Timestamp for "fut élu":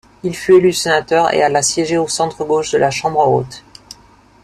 0.35-0.73